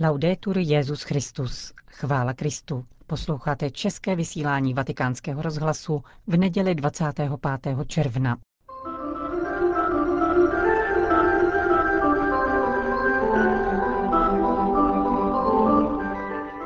[0.00, 1.72] Laudetur Jezus Christus.
[1.90, 2.84] Chvála Kristu.
[3.06, 7.30] Posloucháte české vysílání Vatikánského rozhlasu v neděli 25.
[7.86, 8.36] června.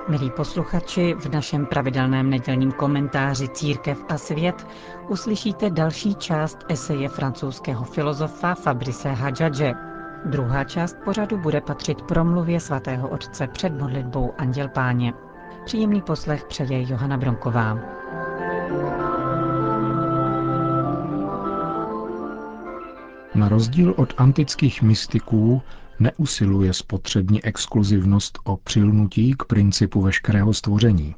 [0.08, 4.66] Milí posluchači, v našem pravidelném nedělním komentáři Církev a svět
[5.08, 9.91] uslyšíte další část eseje francouzského filozofa Fabrice Hadžadže.
[10.24, 15.12] Druhá část pořadu bude patřit promluvě svatého otce před modlitbou Anděl Páně.
[15.64, 17.78] Příjemný poslech přeje Johana Bronková.
[23.34, 25.62] Na rozdíl od antických mystiků
[25.98, 31.14] neusiluje spotřební exkluzivnost o přilnutí k principu veškerého stvoření.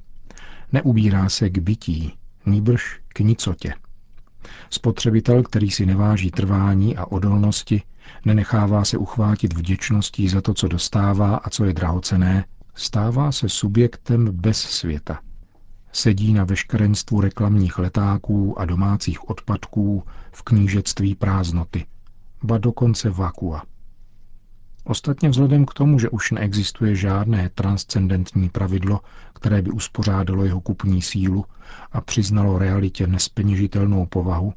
[0.72, 2.14] Neubírá se k bytí,
[2.46, 3.74] nýbrž k nicotě.
[4.70, 7.82] Spotřebitel, který si neváží trvání a odolnosti,
[8.24, 12.44] nenechává se uchvátit vděčností za to, co dostává a co je drahocené,
[12.74, 15.20] stává se subjektem bez světa.
[15.92, 21.86] Sedí na veškerenstvu reklamních letáků a domácích odpadků v knížectví prázdnoty,
[22.42, 23.62] ba dokonce vakua.
[24.84, 29.00] Ostatně vzhledem k tomu, že už neexistuje žádné transcendentní pravidlo,
[29.34, 31.44] které by uspořádalo jeho kupní sílu
[31.92, 34.54] a přiznalo realitě nespeněžitelnou povahu,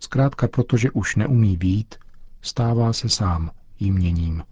[0.00, 1.94] zkrátka protože už neumí být,
[2.42, 3.50] stává se sám
[3.80, 4.42] měním.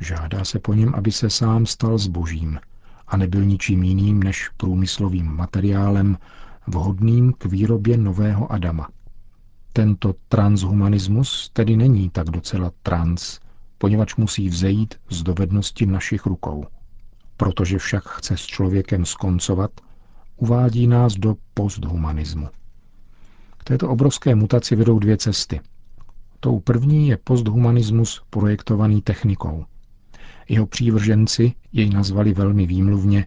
[0.00, 2.60] Žádá se po něm, aby se sám stal zbožím
[3.08, 6.18] a nebyl ničím jiným než průmyslovým materiálem
[6.66, 8.88] vhodným k výrobě nového Adama.
[9.72, 13.38] Tento transhumanismus tedy není tak docela trans,
[13.82, 16.64] poněvadž musí vzejít z dovednosti našich rukou.
[17.36, 19.70] Protože však chce s člověkem skoncovat,
[20.36, 22.48] uvádí nás do posthumanismu.
[23.58, 25.60] K této obrovské mutaci vedou dvě cesty.
[26.40, 29.64] Tou první je posthumanismus projektovaný technikou.
[30.48, 33.26] Jeho přívrženci jej nazvali velmi výmluvně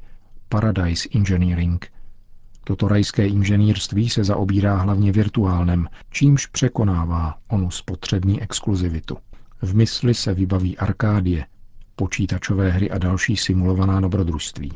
[0.49, 1.87] Paradise Engineering.
[2.63, 9.17] Toto rajské inženýrství se zaobírá hlavně virtuálnem, čímž překonává onu spotřební exkluzivitu.
[9.65, 11.45] V mysli se vybaví arkádie,
[11.95, 14.71] počítačové hry a další simulovaná dobrodružství.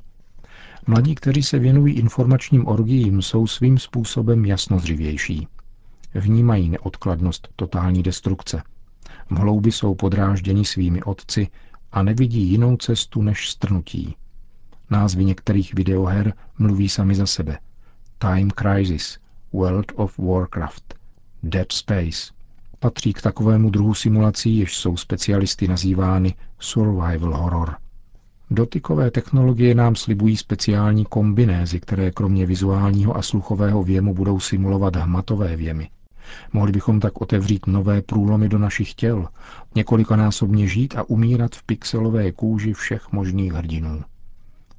[0.88, 5.48] Mladí, kteří se věnují informačním orgiím, jsou svým způsobem jasnozřivější.
[6.14, 8.64] Vnímají neodkladnost totální destrukce.
[9.30, 11.48] V hloubi jsou podrážděni svými otci
[11.92, 14.16] a nevidí jinou cestu než strnutí.
[14.90, 17.60] Názvy některých videoher mluví sami za sebe.
[18.18, 19.18] Time Crisis,
[19.54, 20.94] World of Warcraft,
[21.44, 22.39] Dead Space,
[22.80, 27.76] patří k takovému druhu simulací, jež jsou specialisty nazývány survival horror.
[28.52, 35.56] Dotykové technologie nám slibují speciální kombinézy, které kromě vizuálního a sluchového věmu budou simulovat hmatové
[35.56, 35.90] věmy.
[36.54, 39.28] Mohli bychom tak otevřít nové průlomy do našich těl,
[39.76, 44.04] několikanásobně žít a umírat v pixelové kůži všech možných hrdinů.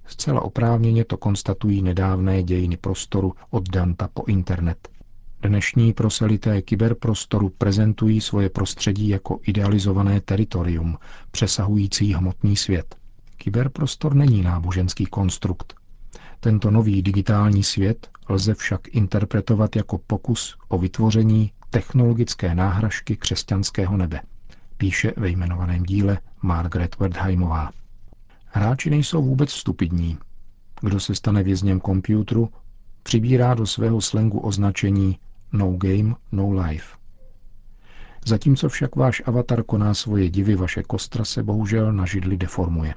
[0.07, 4.89] Zcela oprávněně to konstatují nedávné dějiny prostoru od Danta po internet–
[5.43, 10.99] Dnešní proselité kyberprostoru prezentují svoje prostředí jako idealizované teritorium,
[11.31, 12.97] přesahující hmotný svět.
[13.37, 15.75] Kyberprostor není náboženský konstrukt.
[16.41, 24.21] Tento nový digitální svět lze však interpretovat jako pokus o vytvoření technologické náhražky křesťanského nebe,
[24.77, 27.71] píše ve jmenovaném díle Margaret Wertheimová.
[28.47, 30.19] Hráči nejsou vůbec stupidní.
[30.81, 32.41] Kdo se stane vězněm počítače,
[33.03, 35.19] přibírá do svého slengu označení
[35.53, 36.97] No game, no life.
[38.27, 42.95] Zatímco však váš avatar koná svoje divy, vaše kostra se bohužel na židli deformuje.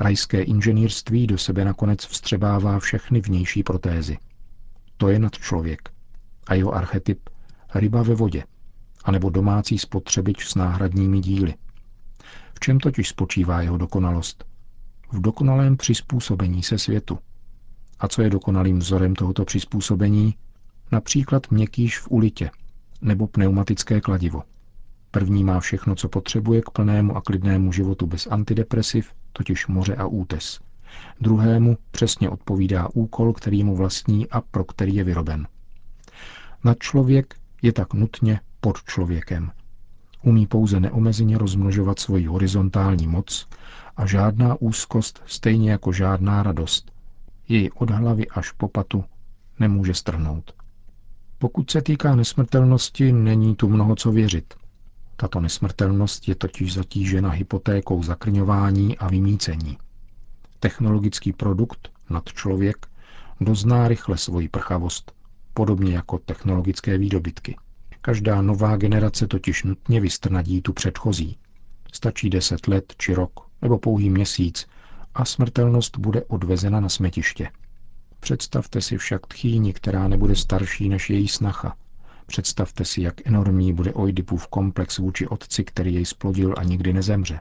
[0.00, 4.18] Rajské inženýrství do sebe nakonec vstřebává všechny vnější protézy.
[4.96, 5.90] To je nad člověk.
[6.46, 7.30] A jeho archetyp
[7.74, 8.44] ryba ve vodě,
[9.04, 11.54] anebo domácí spotřebič s náhradními díly.
[12.54, 14.44] V čem totiž spočívá jeho dokonalost?
[15.12, 17.18] V dokonalém přizpůsobení se světu.
[17.98, 20.34] A co je dokonalým vzorem tohoto přizpůsobení?
[20.92, 22.50] Například měkkýš v ulitě
[23.02, 24.42] nebo pneumatické kladivo.
[25.10, 30.06] První má všechno, co potřebuje k plnému a klidnému životu bez antidepresiv, totiž moře a
[30.06, 30.60] útes.
[31.20, 35.46] Druhému přesně odpovídá úkol, který mu vlastní a pro který je vyroben.
[36.64, 39.50] Nad člověk je tak nutně pod člověkem.
[40.22, 43.48] Umí pouze neomezeně rozmnožovat svoji horizontální moc
[43.96, 46.92] a žádná úzkost, stejně jako žádná radost,
[47.48, 49.04] jej od hlavy až po patu
[49.58, 50.52] nemůže strhnout.
[51.38, 54.54] Pokud se týká nesmrtelnosti, není tu mnoho co věřit.
[55.16, 59.78] Tato nesmrtelnost je totiž zatížena hypotékou zakrňování a vymícení.
[60.60, 62.86] Technologický produkt, nad člověk,
[63.40, 65.12] dozná rychle svoji prchavost,
[65.54, 67.56] podobně jako technologické výdobytky.
[68.00, 71.38] Každá nová generace totiž nutně vystrnadí tu předchozí.
[71.92, 73.32] Stačí deset let či rok,
[73.62, 74.66] nebo pouhý měsíc,
[75.14, 77.48] a smrtelnost bude odvezena na smetiště.
[78.20, 81.76] Představte si však tchýni, která nebude starší než její snacha.
[82.26, 87.40] Představte si, jak enormní bude Oidipův komplex vůči otci, který jej splodil a nikdy nezemře.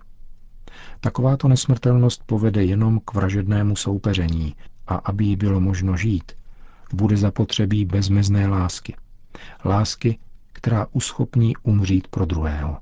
[0.99, 4.55] Takováto nesmrtelnost povede jenom k vražednému soupeření
[4.87, 6.31] a aby jí bylo možno žít,
[6.93, 8.95] bude zapotřebí bezmezné lásky.
[9.65, 10.19] Lásky,
[10.53, 12.77] která uschopní umřít pro druhého.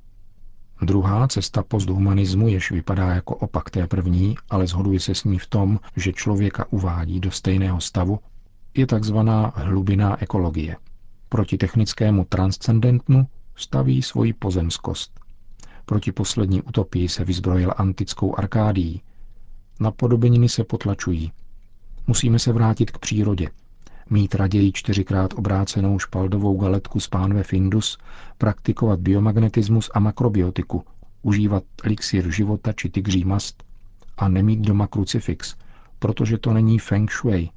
[0.81, 5.47] Druhá cesta posthumanismu, jež vypadá jako opak té první, ale zhoduje se s ní v
[5.47, 8.19] tom, že člověka uvádí do stejného stavu,
[8.73, 10.77] je takzvaná hlubiná ekologie.
[11.29, 15.19] Proti technickému transcendentnu staví svoji pozemskost.
[15.85, 19.01] Proti poslední utopii se vyzbrojil antickou Arkádii.
[19.79, 21.31] Napodobeniny se potlačují.
[22.07, 23.49] Musíme se vrátit k přírodě,
[24.09, 27.97] mít raději čtyřikrát obrácenou špaldovou galetku z pánve Findus,
[28.37, 30.83] praktikovat biomagnetismus a makrobiotiku,
[31.21, 33.63] užívat elixir života či tygří mast
[34.17, 35.55] a nemít doma krucifix,
[35.99, 37.49] protože to není feng shui.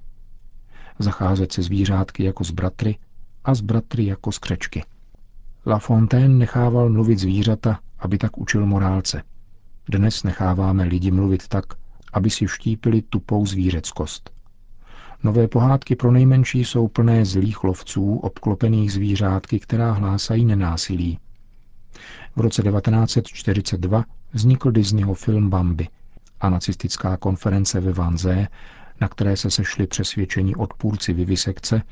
[0.98, 2.98] Zacházet se zvířátky jako s bratry
[3.44, 4.84] a s bratry jako s křečky.
[5.66, 9.22] La Fontaine nechával mluvit zvířata, aby tak učil morálce.
[9.88, 11.64] Dnes necháváme lidi mluvit tak,
[12.12, 14.37] aby si vštípili tupou zvířeckost.
[15.22, 21.18] Nové pohádky pro nejmenší jsou plné zlých lovců, obklopených zvířátky, která hlásají nenásilí.
[22.36, 25.88] V roce 1942 vznikl Disneyho film Bambi
[26.40, 28.48] a nacistická konference ve Vanzé,
[29.00, 31.82] na které se sešli přesvědčení odpůrci vivisekce,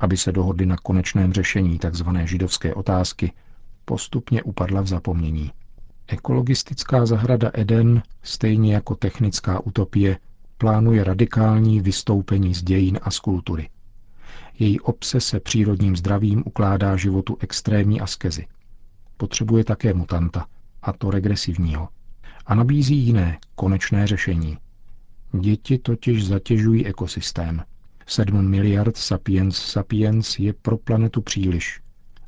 [0.00, 2.08] aby se dohodli na konečném řešení tzv.
[2.24, 3.32] židovské otázky,
[3.84, 5.52] postupně upadla v zapomnění.
[6.08, 10.18] Ekologistická zahrada Eden, stejně jako technická utopie,
[10.58, 13.68] plánuje radikální vystoupení z dějin a z kultury.
[14.58, 18.46] Její obsese přírodním zdravím ukládá životu extrémní askezi.
[19.16, 20.46] Potřebuje také mutanta,
[20.82, 21.88] a to regresivního.
[22.46, 24.58] A nabízí jiné, konečné řešení.
[25.40, 27.62] Děti totiž zatěžují ekosystém.
[28.06, 31.80] 7 miliard sapiens sapiens je pro planetu příliš.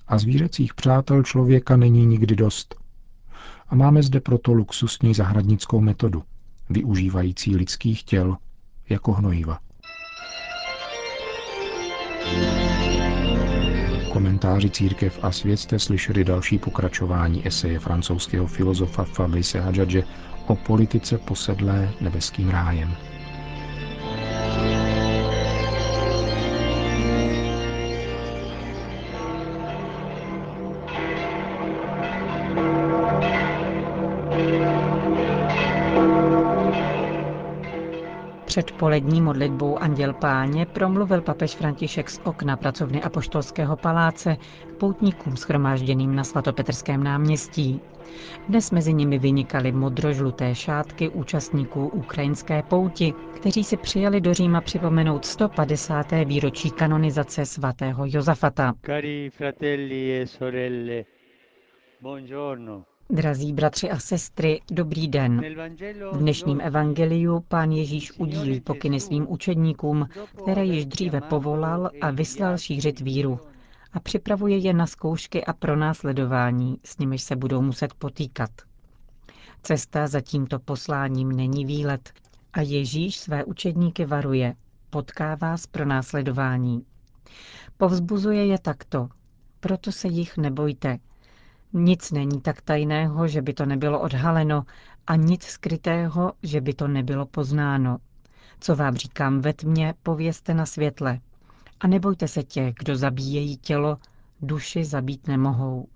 [0.09, 2.75] A zvířecích přátel člověka není nikdy dost.
[3.69, 6.23] A máme zde proto luxusní zahradnickou metodu–
[6.71, 8.37] využívající lidských těl
[8.89, 9.59] jako hnojiva.
[14.13, 20.03] Komentáři Církev a svět jste slyšeli další pokračování eseje francouzského filozofa Fabrice Hadžadže
[20.47, 23.08] o politice posedlé nebeským rájem.
[38.59, 44.37] Před polední modlitbou Anděl Páně promluvil papež František z okna pracovny Apoštolského paláce
[44.79, 47.81] poutníkům schromážděným na svatopetrském náměstí.
[48.49, 55.25] Dnes mezi nimi vynikaly modrožluté šátky účastníků ukrajinské pouti, kteří si přijali do Říma připomenout
[55.25, 56.07] 150.
[56.25, 58.75] výročí kanonizace svatého Josafata.
[58.87, 61.05] Cari fratelli e sorelle,
[62.03, 62.85] buongiorno.
[63.11, 65.41] Drazí bratři a sestry, dobrý den.
[66.13, 70.09] V dnešním evangeliu pán Ježíš udílí pokyny svým učedníkům,
[70.43, 73.41] které již dříve povolal a vyslal šířit víru
[73.93, 78.51] a připravuje je na zkoušky a pronásledování, s nimiž se budou muset potýkat.
[79.63, 82.13] Cesta za tímto posláním není výlet
[82.53, 84.55] a Ježíš své učedníky varuje,
[84.91, 86.85] potkává s pronásledování.
[87.77, 89.09] Povzbuzuje je takto,
[89.61, 90.99] proto se jich nebojte,
[91.73, 94.65] nic není tak tajného, že by to nebylo odhaleno,
[95.07, 97.99] a nic skrytého, že by to nebylo poznáno.
[98.61, 101.21] Co vám říkám ve tmě, povězte na světle.
[101.81, 103.97] A nebojte se těch, kdo zabíjejí tělo,
[104.43, 105.89] duši zabít nemohou.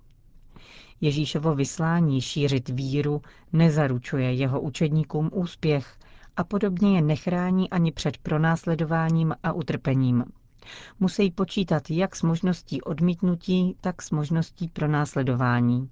[1.00, 5.98] Ježíšovo vyslání šířit víru nezaručuje jeho učedníkům úspěch
[6.36, 10.24] a podobně je nechrání ani před pronásledováním a utrpením.
[11.00, 15.90] Musí počítat jak s možností odmítnutí, tak s možností pronásledování.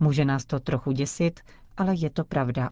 [0.00, 1.40] Může nás to trochu děsit,
[1.76, 2.70] ale je to pravda.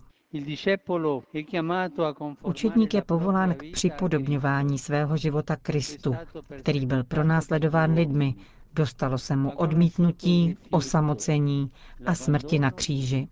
[2.42, 6.14] Učedník je povolán k připodobňování svého života Kristu,
[6.58, 8.34] který byl pronásledován lidmi,
[8.74, 11.70] dostalo se mu odmítnutí, osamocení
[12.06, 13.28] a smrti na kříži.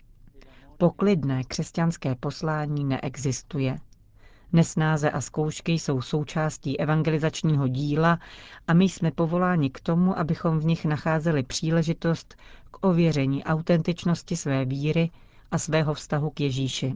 [0.77, 3.79] Poklidné křesťanské poslání neexistuje.
[4.53, 8.19] Nesnáze a zkoušky jsou součástí evangelizačního díla
[8.67, 12.35] a my jsme povoláni k tomu, abychom v nich nacházeli příležitost
[12.71, 15.11] k ověření autentičnosti své víry
[15.51, 16.93] a svého vztahu k Ježíši.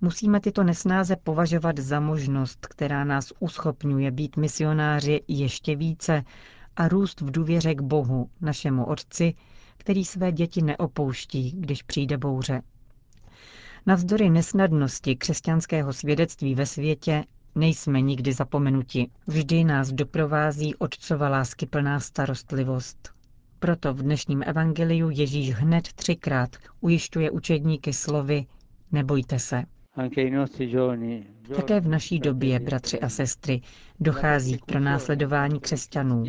[0.00, 6.24] Musíme tyto nesnáze považovat za možnost, která nás uschopňuje být misionáři ještě více
[6.76, 9.34] a růst v důvěře k Bohu, našemu Otci,
[9.76, 12.62] který své děti neopouští, když přijde bouře.
[13.86, 19.10] Navzdory nesnadnosti křesťanského svědectví ve světě nejsme nikdy zapomenuti.
[19.26, 23.10] Vždy nás doprovází otcova láskyplná starostlivost.
[23.58, 28.46] Proto v dnešním evangeliu Ježíš hned třikrát ujišťuje učedníky slovy
[28.92, 29.64] Nebojte se.
[31.56, 33.60] Také v naší době, bratři a sestry,
[34.00, 36.24] dochází k pronásledování křesťanů.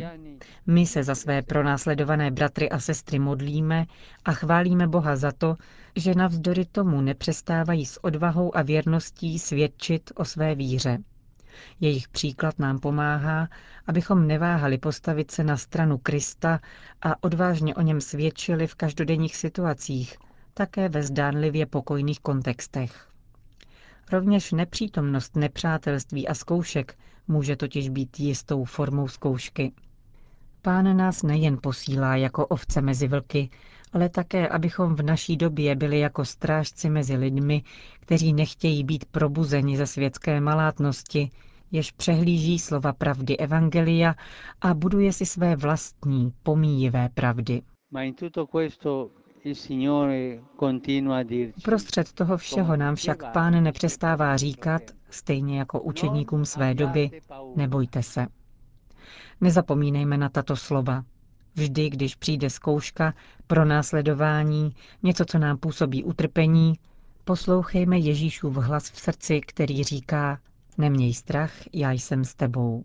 [0.66, 3.86] My se za své pronásledované bratry a sestry modlíme
[4.24, 5.56] a chválíme Boha za to,
[5.96, 10.98] že navzdory tomu nepřestávají s odvahou a věrností svědčit o své víře.
[11.80, 13.48] Jejich příklad nám pomáhá,
[13.86, 16.60] abychom neváhali postavit se na stranu Krista
[17.02, 20.16] a odvážně o něm svědčili v každodenních situacích,
[20.54, 23.09] také ve zdánlivě pokojných kontextech.
[24.12, 26.98] Rovněž nepřítomnost nepřátelství a zkoušek
[27.28, 29.72] může totiž být jistou formou zkoušky.
[30.62, 33.50] Pán nás nejen posílá jako ovce mezi vlky,
[33.92, 37.62] ale také, abychom v naší době byli jako strážci mezi lidmi,
[38.00, 41.30] kteří nechtějí být probuzeni ze světské malátnosti,
[41.70, 44.14] jež přehlíží slova pravdy Evangelia
[44.60, 47.62] a buduje si své vlastní, pomíjivé pravdy.
[51.64, 57.10] Prostřed toho všeho nám však pán nepřestává říkat, stejně jako učedníkům své doby,
[57.56, 58.26] nebojte se.
[59.40, 61.04] Nezapomínejme na tato slova.
[61.54, 63.14] Vždy, když přijde zkouška,
[63.46, 66.74] pro následování, něco, co nám působí utrpení,
[67.24, 70.38] poslouchejme Ježíšův hlas v srdci, který říká,
[70.78, 72.84] neměj strach, já jsem s tebou.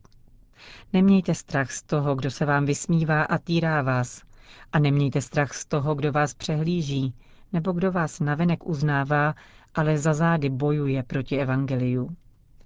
[0.94, 4.22] Nemějte strach z toho, kdo se vám vysmívá a týrá vás,
[4.72, 7.14] a nemějte strach z toho, kdo vás přehlíží,
[7.54, 9.36] nebo kdo vás navenek uznává,
[9.76, 12.10] ale za zády bojuje proti evangeliu.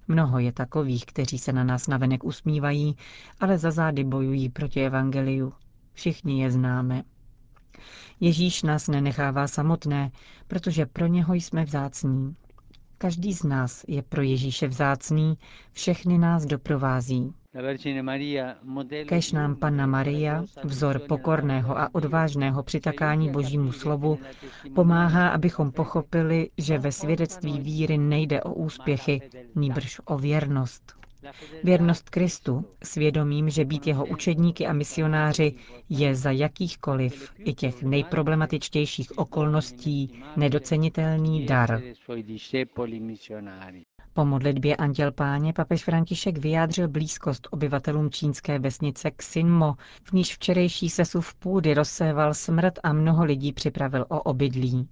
[0.08, 2.96] Mnoho je takových, kteří se na nás navenek usmívají,
[3.40, 5.52] ale za zády bojují proti evangeliu.
[5.92, 7.02] Všichni je známe.
[8.20, 10.10] Ježíš nás nenechává samotné,
[10.48, 12.36] protože pro něho jsme vzácní.
[12.98, 15.38] Každý z nás je pro Ježíše vzácný,
[15.72, 17.34] všechny nás doprovází.
[19.06, 24.18] Kež nám Panna Maria, vzor pokorného a odvážného přitakání Božímu slovu,
[24.74, 31.00] pomáhá, abychom pochopili, že ve svědectví víry nejde o úspěchy, nýbrž o věrnost.
[31.64, 35.54] Věrnost Kristu, svědomím, že být jeho učedníky a misionáři
[35.88, 41.82] je za jakýchkoliv i těch nejproblematičtějších okolností nedocenitelný dar.
[44.14, 50.90] Po modlitbě Anděl Páně papež František vyjádřil blízkost obyvatelům čínské vesnice Xinmo, v níž včerejší
[50.90, 54.88] sesuv půdy rozséval smrt a mnoho lidí připravil o obydlí.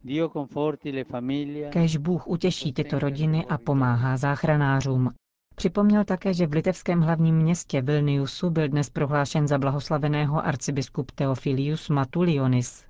[1.71, 5.11] Kéž Bůh utěší tyto rodiny a pomáhá záchranářům.
[5.55, 11.89] Připomněl také, že v litevském hlavním městě Vilniusu byl dnes prohlášen za blahoslaveného arcibiskup Theophilius
[11.89, 12.85] Matulionis.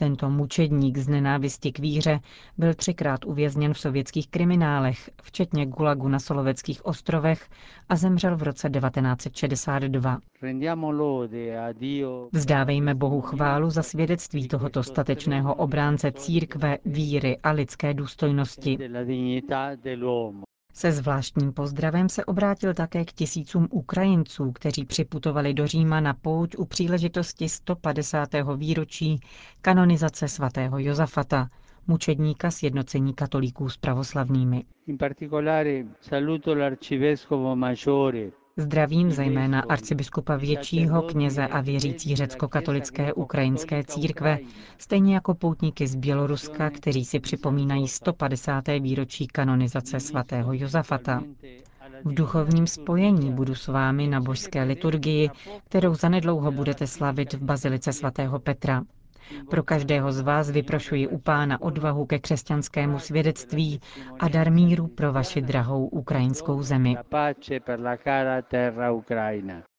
[0.00, 2.20] Tento mučedník z nenávisti k víře
[2.58, 7.48] byl třikrát uvězněn v sovětských kriminálech, včetně Gulagu na Soloveckých ostrovech
[7.88, 10.18] a zemřel v roce 1962.
[12.32, 18.78] Vzdávejme Bohu chválu za svědectví tohoto statečného obránce církve, víry a lidské důstojnosti.
[20.78, 26.56] Se zvláštním pozdravem se obrátil také k tisícům Ukrajinců, kteří připutovali do Říma na pouť
[26.56, 28.28] u příležitosti 150.
[28.56, 29.20] výročí
[29.60, 31.48] kanonizace svatého Josafata,
[31.86, 34.64] mučedníka sjednocení katolíků s pravoslavnými.
[38.58, 44.38] Zdravím zejména arcibiskupa většího kněze a věřící řecko-katolické ukrajinské církve,
[44.78, 48.64] stejně jako poutníky z Běloruska, kteří si připomínají 150.
[48.80, 51.22] výročí kanonizace svatého Josafata.
[52.04, 55.30] V duchovním spojení budu s vámi na božské liturgii,
[55.68, 58.82] kterou zanedlouho budete slavit v Bazilice svatého Petra.
[59.50, 63.80] Pro každého z vás vyprošuji u pána odvahu ke křesťanskému svědectví
[64.18, 66.96] a dar míru pro vaši drahou ukrajinskou zemi.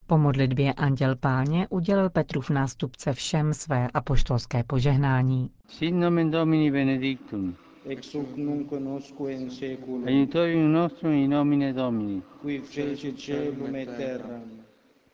[0.07, 5.49] Po modlitbě Anděl Páně udělil Petrův nástupce všem své apoštolské požehnání.
[5.67, 7.55] Sin nomen Domini benedictum.
[7.85, 10.03] Ex hoc nunc in seculum.
[10.07, 12.21] Aiutorium nostrum in nomine Domini.
[12.41, 14.41] Qui fecit celum et terram.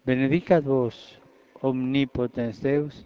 [0.05, 1.19] Benedicat vos,
[1.61, 3.05] omnipotens Deus,